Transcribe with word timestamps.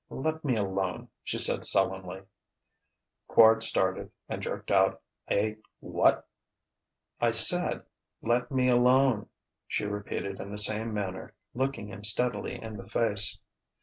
"Let 0.09 0.43
me 0.43 0.55
alone," 0.55 1.09
she 1.23 1.37
said 1.37 1.63
sullenly. 1.63 2.23
Quard 3.29 3.61
started 3.61 4.11
and 4.27 4.41
jerked 4.41 4.71
out 4.71 4.99
a 5.29 5.57
"What?" 5.79 6.27
"I 7.19 7.29
said, 7.29 7.83
let 8.23 8.49
me 8.49 8.67
alone," 8.67 9.29
she 9.67 9.85
repeated 9.85 10.39
in 10.39 10.49
the 10.49 10.57
same 10.57 10.91
manner, 10.91 11.35
looking 11.53 11.87
him 11.89 12.03
steadily 12.03 12.59
in 12.59 12.77
the 12.77 12.89
face. 12.89 13.37